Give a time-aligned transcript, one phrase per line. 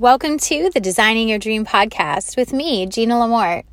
[0.00, 3.64] Welcome to the Designing Your Dream podcast with me, Gina Lamort.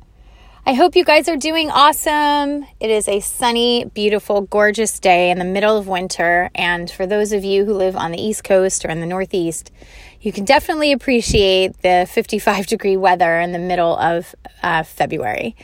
[0.66, 2.66] I hope you guys are doing awesome.
[2.80, 6.50] It is a sunny, beautiful, gorgeous day in the middle of winter.
[6.54, 9.72] And for those of you who live on the East Coast or in the Northeast,
[10.20, 15.56] you can definitely appreciate the 55 degree weather in the middle of uh, February.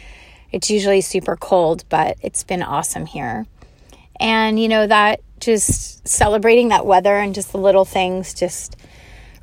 [0.51, 3.45] It's usually super cold, but it's been awesome here.
[4.19, 8.79] And, you know, that just celebrating that weather and just the little things just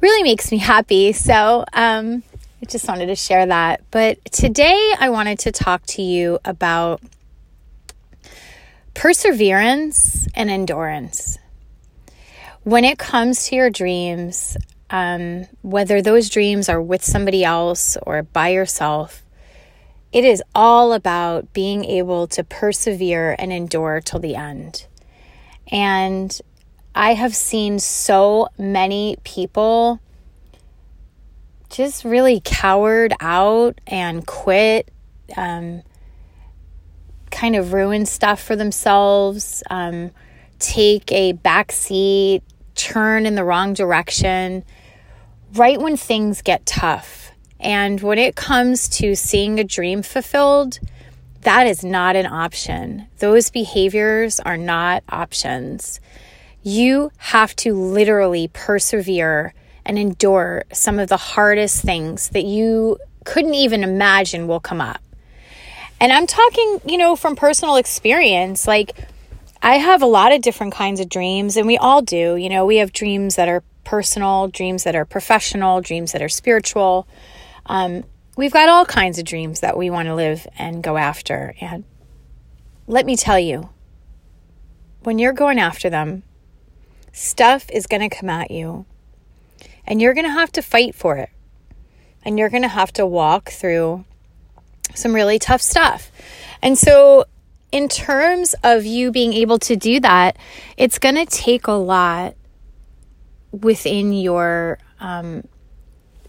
[0.01, 1.13] really makes me happy.
[1.13, 2.23] So, um,
[2.61, 3.81] I just wanted to share that.
[3.89, 7.01] But today I wanted to talk to you about
[8.93, 11.39] perseverance and endurance.
[12.63, 14.57] When it comes to your dreams,
[14.91, 19.23] um, whether those dreams are with somebody else or by yourself,
[20.11, 24.85] it is all about being able to persevere and endure till the end.
[25.71, 26.39] And
[26.93, 29.99] I have seen so many people
[31.69, 34.91] just really cowered out and quit,
[35.37, 35.83] um,
[37.31, 40.11] kind of ruin stuff for themselves, um,
[40.59, 42.43] take a back seat,
[42.75, 44.63] turn in the wrong direction
[45.53, 47.31] right when things get tough.
[47.59, 50.79] And when it comes to seeing a dream fulfilled,
[51.41, 53.07] that is not an option.
[53.19, 55.99] Those behaviors are not options.
[56.63, 59.53] You have to literally persevere
[59.85, 65.01] and endure some of the hardest things that you couldn't even imagine will come up.
[65.99, 68.67] And I'm talking, you know, from personal experience.
[68.67, 68.97] Like,
[69.61, 72.35] I have a lot of different kinds of dreams, and we all do.
[72.35, 76.29] You know, we have dreams that are personal, dreams that are professional, dreams that are
[76.29, 77.07] spiritual.
[77.67, 78.03] Um,
[78.35, 81.53] we've got all kinds of dreams that we want to live and go after.
[81.61, 81.83] And
[82.87, 83.69] let me tell you,
[85.03, 86.23] when you're going after them,
[87.11, 88.85] stuff is going to come at you,
[89.85, 91.29] and you're going to have to fight for it.
[92.23, 94.05] And you're going to have to walk through
[94.93, 96.11] some really tough stuff.
[96.61, 97.25] And so,
[97.71, 100.37] in terms of you being able to do that,
[100.77, 102.35] it's going to take a lot
[103.51, 105.43] within your um,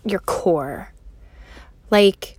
[0.04, 0.92] your core.
[1.90, 2.38] Like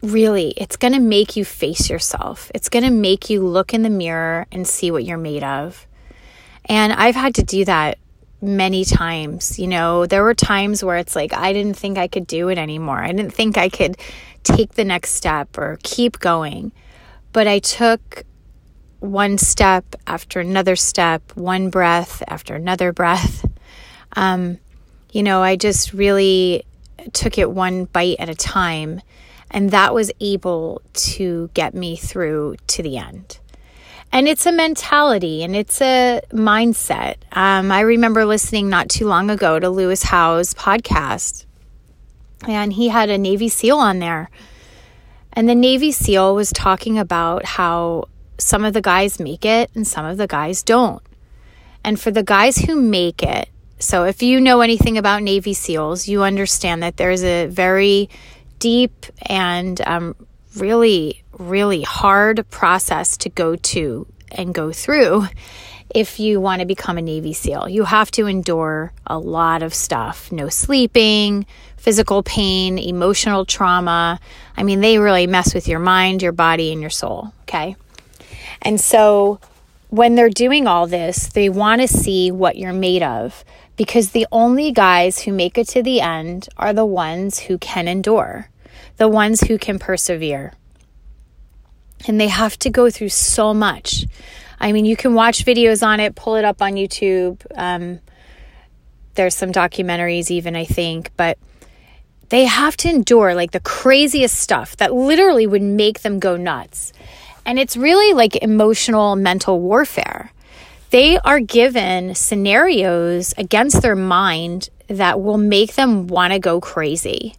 [0.00, 2.50] really, it's going to make you face yourself.
[2.54, 5.86] It's going to make you look in the mirror and see what you're made of.
[6.66, 7.98] And I've had to do that
[8.40, 9.58] many times.
[9.58, 12.58] You know, there were times where it's like I didn't think I could do it
[12.58, 13.02] anymore.
[13.02, 13.96] I didn't think I could
[14.42, 16.72] take the next step or keep going.
[17.32, 18.24] But I took
[19.00, 23.44] one step after another step, one breath after another breath.
[24.16, 24.58] Um,
[25.10, 26.64] you know, I just really
[27.12, 29.00] took it one bite at a time,
[29.50, 33.38] and that was able to get me through to the end.
[34.14, 37.16] And it's a mentality and it's a mindset.
[37.32, 41.46] Um, I remember listening not too long ago to Lewis Howes' podcast,
[42.46, 44.30] and he had a Navy SEAL on there.
[45.32, 48.04] And the Navy SEAL was talking about how
[48.38, 51.02] some of the guys make it and some of the guys don't.
[51.82, 53.48] And for the guys who make it,
[53.80, 58.08] so if you know anything about Navy SEALs, you understand that there's a very
[58.60, 60.14] deep and um,
[60.54, 65.26] really, really hard process to go to and go through
[65.94, 67.68] if you want to become a Navy SEAL.
[67.68, 71.46] You have to endure a lot of stuff no sleeping,
[71.76, 74.18] physical pain, emotional trauma.
[74.56, 77.32] I mean, they really mess with your mind, your body, and your soul.
[77.42, 77.76] Okay.
[78.62, 79.38] And so
[79.90, 83.44] when they're doing all this, they want to see what you're made of
[83.76, 87.86] because the only guys who make it to the end are the ones who can
[87.86, 88.48] endure,
[88.96, 90.54] the ones who can persevere.
[92.06, 94.06] And they have to go through so much.
[94.60, 97.44] I mean, you can watch videos on it, pull it up on YouTube.
[97.54, 98.00] Um,
[99.14, 101.38] there's some documentaries, even, I think, but
[102.28, 106.92] they have to endure like the craziest stuff that literally would make them go nuts.
[107.46, 110.32] And it's really like emotional, mental warfare.
[110.90, 117.34] They are given scenarios against their mind that will make them want to go crazy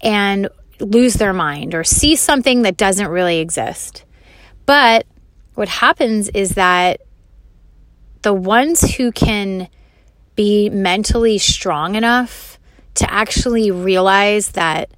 [0.00, 0.48] and
[0.80, 4.04] lose their mind or see something that doesn't really exist.
[4.66, 5.06] But
[5.54, 7.00] what happens is that
[8.22, 9.68] the ones who can
[10.36, 12.58] be mentally strong enough
[12.94, 14.90] to actually realize that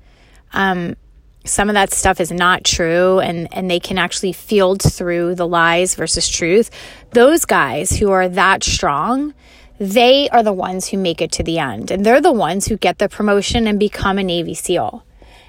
[0.52, 0.96] um,
[1.44, 5.46] some of that stuff is not true and, and they can actually field through the
[5.46, 6.70] lies versus truth,
[7.10, 9.34] those guys who are that strong,
[9.78, 11.90] they are the ones who make it to the end.
[11.90, 15.04] And they're the ones who get the promotion and become a Navy SEAL.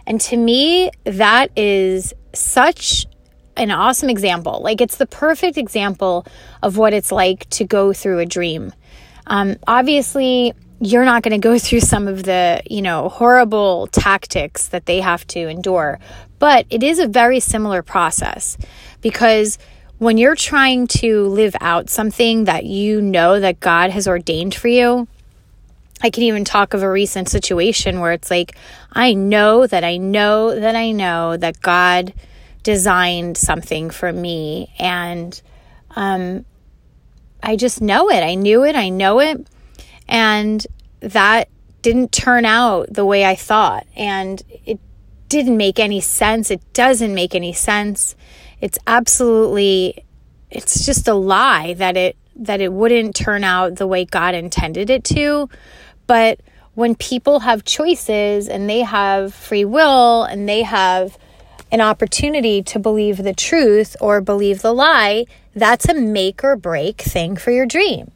[0.05, 3.05] And to me, that is such
[3.55, 4.61] an awesome example.
[4.61, 6.25] Like, it's the perfect example
[6.61, 8.73] of what it's like to go through a dream.
[9.27, 14.67] Um, obviously, you're not going to go through some of the, you know, horrible tactics
[14.69, 15.99] that they have to endure.
[16.39, 18.57] But it is a very similar process
[19.01, 19.57] because
[19.97, 24.67] when you're trying to live out something that you know that God has ordained for
[24.67, 25.07] you,
[26.03, 28.55] I can even talk of a recent situation where it's like,
[28.91, 32.13] I know that I know that I know that God
[32.61, 34.73] designed something for me.
[34.77, 35.41] And
[35.95, 36.45] um,
[37.41, 38.21] I just know it.
[38.21, 38.75] I knew it.
[38.75, 39.47] I know it.
[40.09, 40.65] And
[40.99, 41.47] that
[41.81, 43.87] didn't turn out the way I thought.
[43.95, 44.79] And it
[45.29, 46.51] didn't make any sense.
[46.51, 48.15] It doesn't make any sense.
[48.59, 50.05] It's absolutely,
[50.51, 54.89] it's just a lie that it that it wouldn't turn out the way God intended
[54.89, 55.49] it to.
[56.07, 56.39] But
[56.75, 61.17] when people have choices and they have free will and they have
[61.71, 67.01] an opportunity to believe the truth or believe the lie, that's a make or break
[67.01, 68.11] thing for your dream.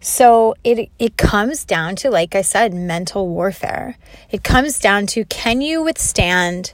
[0.00, 3.96] So it it comes down to like I said mental warfare.
[4.30, 6.72] It comes down to can you withstand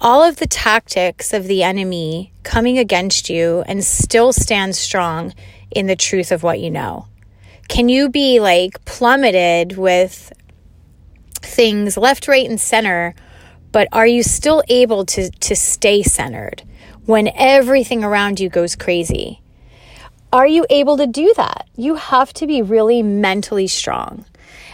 [0.00, 5.34] all of the tactics of the enemy coming against you and still stand strong
[5.70, 7.06] in the truth of what you know?
[7.70, 10.32] Can you be like plummeted with
[11.36, 13.14] things left, right, and center,
[13.70, 16.64] but are you still able to, to stay centered
[17.06, 19.40] when everything around you goes crazy?
[20.32, 21.68] Are you able to do that?
[21.76, 24.24] You have to be really mentally strong.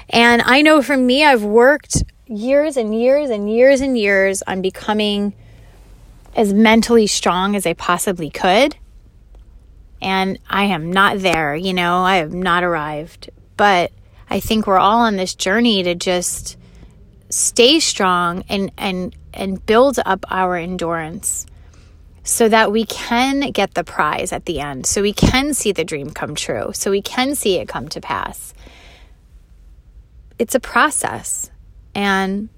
[0.09, 4.63] And I know for me, I've worked years and years and years and years on
[4.63, 5.35] becoming
[6.35, 8.75] as mentally strong as I possibly could.
[10.01, 13.31] And I am not there, you know, I have not arrived.
[13.57, 13.93] But
[14.29, 16.57] I think we're all on this journey to just
[17.29, 21.47] stay strong and and and build up our endurance
[22.23, 25.85] so that we can get the prize at the end so we can see the
[25.85, 28.55] dream come true so we can see it come to pass
[30.39, 31.51] it's a process
[31.95, 32.49] and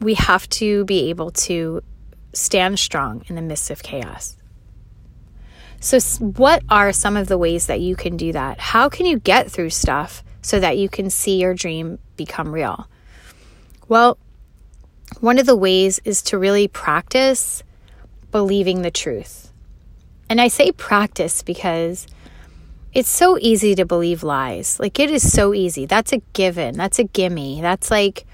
[0.00, 1.82] we have to be able to
[2.32, 4.36] stand strong in the midst of chaos
[5.82, 8.60] so, what are some of the ways that you can do that?
[8.60, 12.88] How can you get through stuff so that you can see your dream become real?
[13.88, 14.16] Well,
[15.18, 17.64] one of the ways is to really practice
[18.30, 19.52] believing the truth.
[20.30, 22.06] And I say practice because
[22.94, 24.78] it's so easy to believe lies.
[24.78, 25.86] Like, it is so easy.
[25.86, 26.76] That's a given.
[26.76, 27.60] That's a gimme.
[27.60, 28.24] That's like,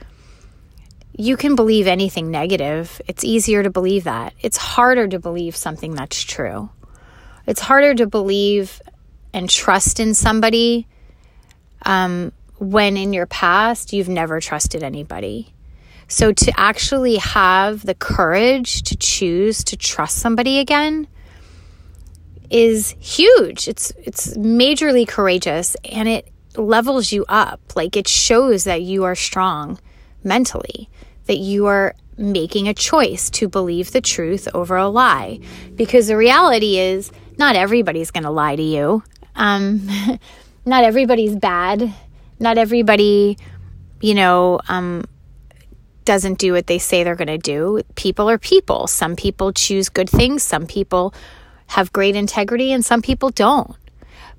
[1.17, 3.01] you can believe anything negative.
[3.09, 4.35] It's easier to believe that.
[4.41, 6.69] It's harder to believe something that's true.
[7.49, 8.83] It's harder to believe
[9.33, 10.87] and trust in somebody
[11.87, 15.55] um, when in your past you've never trusted anybody.
[16.09, 21.09] So to actually have the courage to choose to trust somebody again
[22.51, 23.67] is huge.
[23.67, 27.61] It's it's majorly courageous and it levels you up.
[27.75, 29.79] Like it shows that you are strong
[30.23, 30.91] mentally,
[31.25, 35.41] that you are making a choice to believe the truth over a lie.
[35.77, 39.03] Because the reality is not everybody's going to lie to you.
[39.35, 39.89] Um,
[40.67, 41.95] not everybody's bad.
[42.41, 43.39] Not everybody,
[44.01, 45.05] you know, um,
[46.05, 47.83] doesn't do what they say they're going to do.
[47.95, 48.87] People are people.
[48.87, 50.43] Some people choose good things.
[50.43, 51.15] Some people
[51.67, 53.77] have great integrity, and some people don't.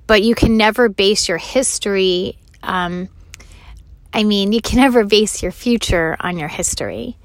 [0.06, 2.38] But you can never base your history.
[2.62, 3.08] Um,
[4.12, 7.16] I mean, you can never base your future on your history.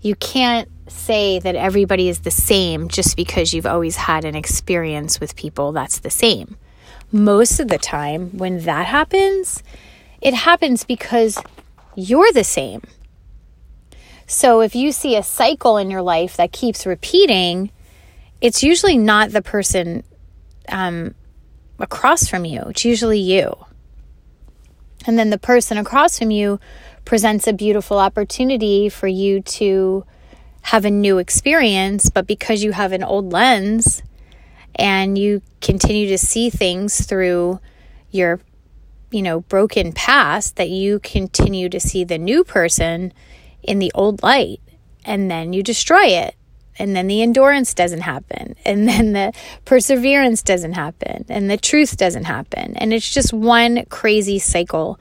[0.00, 5.20] You can't say that everybody is the same just because you've always had an experience
[5.20, 6.56] with people that's the same.
[7.10, 9.62] Most of the time, when that happens,
[10.20, 11.38] it happens because
[11.94, 12.82] you're the same.
[14.26, 17.70] So if you see a cycle in your life that keeps repeating,
[18.40, 20.04] it's usually not the person
[20.68, 21.14] um,
[21.78, 23.54] across from you, it's usually you.
[25.06, 26.60] And then the person across from you
[27.04, 30.04] presents a beautiful opportunity for you to
[30.68, 34.02] have a new experience, but because you have an old lens
[34.74, 37.58] and you continue to see things through
[38.10, 38.38] your
[39.10, 43.10] you know broken past that you continue to see the new person
[43.62, 44.60] in the old light
[45.06, 46.34] and then you destroy it
[46.78, 49.32] and then the endurance doesn't happen and then the
[49.64, 52.76] perseverance doesn't happen and the truth doesn't happen.
[52.76, 55.00] And it's just one crazy cycle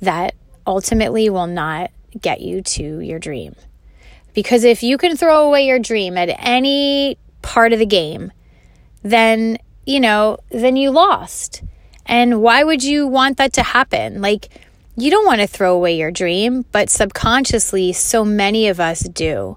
[0.00, 0.34] that
[0.66, 3.54] ultimately will not get you to your dream
[4.34, 8.32] because if you can throw away your dream at any part of the game,
[9.02, 11.62] then, you know, then you lost.
[12.06, 14.20] And why would you want that to happen?
[14.20, 14.48] Like,
[14.96, 19.56] you don't want to throw away your dream, but subconsciously, so many of us do.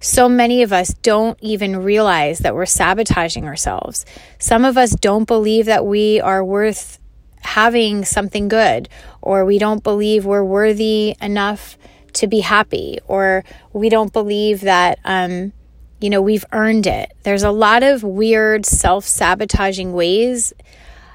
[0.00, 4.06] So many of us don't even realize that we're sabotaging ourselves.
[4.38, 6.98] Some of us don't believe that we are worth
[7.40, 8.88] having something good,
[9.20, 11.76] or we don't believe we're worthy enough
[12.14, 15.52] to be happy, or we don't believe that, um,
[16.00, 17.12] you know, we've earned it.
[17.22, 20.52] There's a lot of weird self sabotaging ways.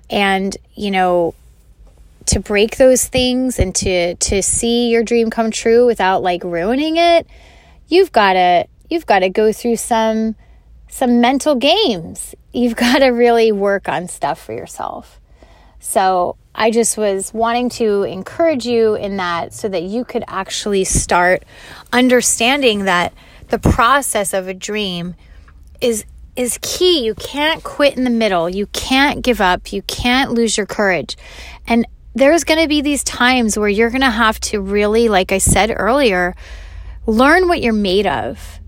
[0.09, 1.33] And, you know,
[2.27, 6.97] to break those things and to to see your dream come true without like ruining
[6.97, 7.27] it,
[7.87, 10.35] you've got to you've got to go through some
[10.89, 12.35] some mental games.
[12.51, 15.19] You've got to really work on stuff for yourself.
[15.79, 20.83] So, I just was wanting to encourage you in that so that you could actually
[20.83, 21.43] start
[21.91, 23.13] understanding that
[23.49, 25.15] the process of a dream
[25.81, 26.05] is
[26.35, 27.05] is key.
[27.05, 28.49] You can't quit in the middle.
[28.49, 29.71] You can't give up.
[29.71, 31.15] You can't lose your courage.
[31.67, 35.31] And there's going to be these times where you're going to have to really, like
[35.31, 36.35] I said earlier,
[37.05, 38.59] learn what you're made of,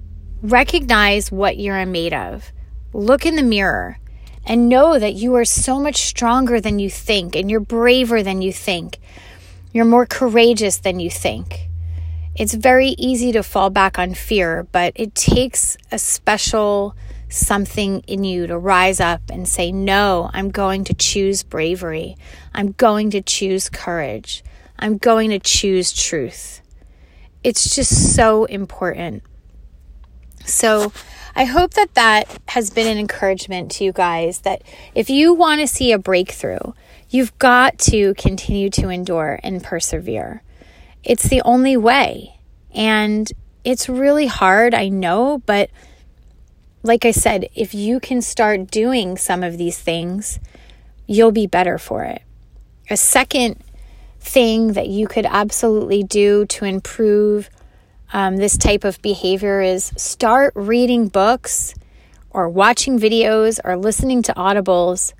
[0.41, 2.51] recognize what you're made of,
[2.93, 3.97] look in the mirror,
[4.45, 8.41] and know that you are so much stronger than you think, and you're braver than
[8.41, 8.99] you think.
[9.73, 11.69] You're more courageous than you think.
[12.35, 16.95] It's very easy to fall back on fear, but it takes a special
[17.29, 22.15] something in you to rise up and say, No, I'm going to choose bravery.
[22.53, 24.43] I'm going to choose courage.
[24.77, 26.61] I'm going to choose truth.
[27.43, 29.23] It's just so important.
[30.45, 30.91] So,
[31.37, 34.61] I hope that that has been an encouragement to you guys that
[34.93, 36.71] if you want to see a breakthrough,
[37.09, 40.43] you've got to continue to endure and persevere.
[41.03, 42.39] It's the only way.
[42.73, 43.29] And
[43.65, 45.69] it's really hard, I know, but
[46.83, 50.39] like I said, if you can start doing some of these things,
[51.07, 52.21] you'll be better for it.
[52.89, 53.61] A second
[54.19, 57.49] thing that you could absolutely do to improve
[58.13, 61.73] um, this type of behavior is start reading books
[62.29, 65.13] or watching videos or listening to audibles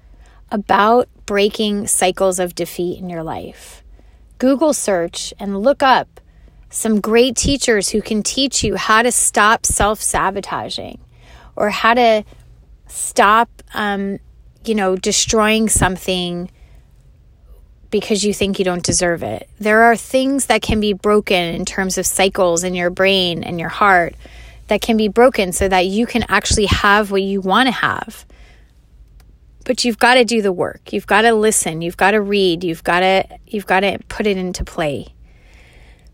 [0.51, 3.84] about breaking cycles of defeat in your life.
[4.38, 6.20] Google search and look up
[6.70, 11.00] some great teachers who can teach you how to stop self sabotaging
[11.56, 12.24] or how to
[12.88, 14.20] stop, um,
[14.65, 16.51] you know, destroying something
[17.96, 19.48] because you think you don't deserve it.
[19.58, 23.58] There are things that can be broken in terms of cycles in your brain and
[23.58, 24.16] your heart
[24.68, 28.25] that can be broken so that you can actually have what you want to have.
[29.64, 30.92] But you've got to do the work.
[30.92, 34.28] You've got to listen, you've got to read, you've got to you've got to put
[34.28, 35.14] it into play.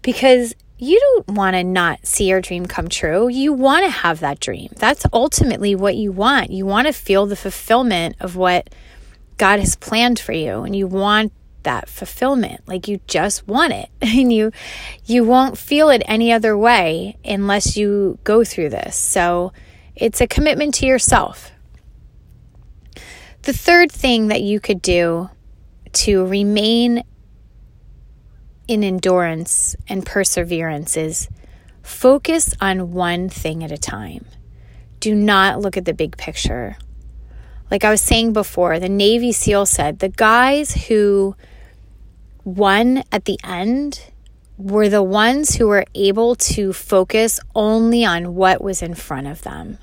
[0.03, 3.27] Because you don't want to not see your dream come true.
[3.27, 4.69] You want to have that dream.
[4.75, 6.51] That's ultimately what you want.
[6.51, 8.69] You want to feel the fulfillment of what
[9.37, 12.67] God has planned for you and you want that fulfillment.
[12.67, 13.89] Like you just want it.
[14.01, 14.51] And you
[15.05, 18.95] you won't feel it any other way unless you go through this.
[18.95, 19.53] So
[19.95, 21.51] it's a commitment to yourself.
[23.43, 25.29] The third thing that you could do
[25.93, 27.03] to remain
[28.67, 31.27] in endurance and perseverance is
[31.81, 34.25] focus on one thing at a time.
[34.99, 36.77] Do not look at the big picture.
[37.71, 41.35] Like I was saying before, the Navy SEAL said the guys who
[42.43, 44.11] won at the end
[44.57, 49.41] were the ones who were able to focus only on what was in front of
[49.41, 49.77] them.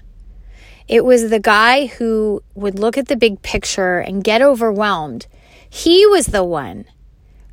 [0.86, 5.26] It was the guy who would look at the big picture and get overwhelmed.
[5.68, 6.86] He was the one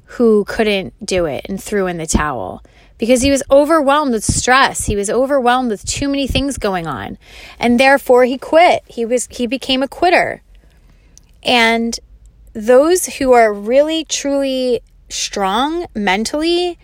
[0.05, 2.63] who couldn't do it and threw in the towel
[2.97, 4.85] because he was overwhelmed with stress.
[4.85, 7.17] He was overwhelmed with too many things going on.
[7.59, 8.83] And therefore he quit.
[8.87, 10.41] He was he became a quitter.
[11.43, 11.99] And
[12.53, 16.77] those who are really truly strong mentally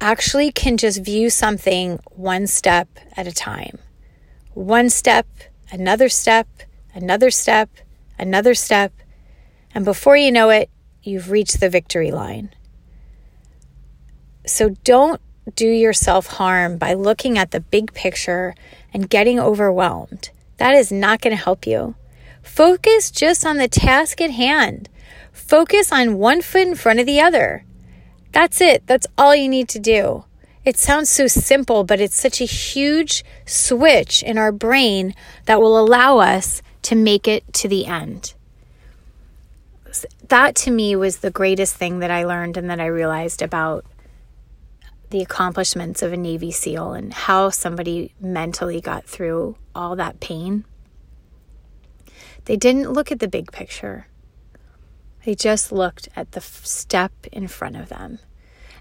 [0.00, 3.78] actually can just view something one step at a time.
[4.54, 5.26] One step,
[5.70, 6.48] another step,
[6.94, 7.70] another step,
[8.18, 8.92] another step.
[9.74, 10.70] And before you know it,
[11.02, 12.50] you've reached the victory line.
[14.46, 15.20] So don't
[15.54, 18.54] do yourself harm by looking at the big picture
[18.92, 20.30] and getting overwhelmed.
[20.58, 21.94] That is not going to help you.
[22.42, 24.88] Focus just on the task at hand.
[25.46, 27.64] Focus on one foot in front of the other.
[28.32, 28.86] That's it.
[28.86, 30.24] That's all you need to do.
[30.64, 35.78] It sounds so simple, but it's such a huge switch in our brain that will
[35.78, 38.34] allow us to make it to the end.
[40.26, 43.84] That to me was the greatest thing that I learned and that I realized about
[45.10, 50.64] the accomplishments of a Navy SEAL and how somebody mentally got through all that pain.
[52.46, 54.08] They didn't look at the big picture,
[55.26, 58.18] they just looked at the step in front of them.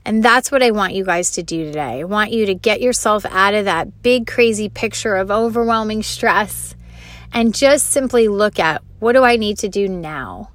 [0.06, 2.00] And that's what I want you guys to do today.
[2.00, 6.74] I want you to get yourself out of that big, crazy picture of overwhelming stress
[7.34, 10.52] and just simply look at what do I need to do now?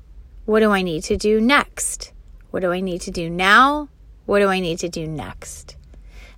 [0.50, 2.12] what do I need to do next?
[2.50, 3.88] What do I need to do now?
[4.26, 5.76] What do I need to do next?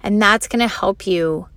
[0.03, 1.49] And that's going to help you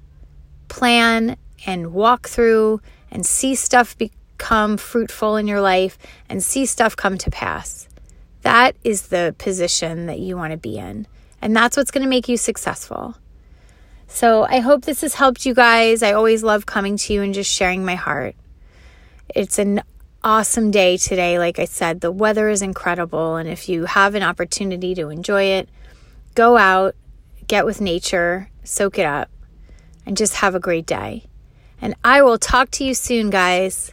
[0.69, 1.35] plan
[1.65, 2.79] and walk through
[3.11, 5.97] and see stuff become fruitful in your life
[6.29, 7.84] and see stuff come to pass.
[8.45, 11.07] That is the position that you want to be in.
[11.41, 13.15] And that's what's going to make you successful.
[14.05, 16.03] So I hope this has helped you guys.
[16.03, 18.35] I always love coming to you and just sharing my heart.
[19.33, 19.81] It's an
[20.23, 21.39] awesome day today.
[21.39, 23.37] Like I said, the weather is incredible.
[23.37, 25.67] And if you have an opportunity to enjoy it,
[26.35, 26.93] go out,
[27.47, 29.31] get with nature, soak it up,
[30.05, 31.23] and just have a great day.
[31.81, 33.91] And I will talk to you soon, guys.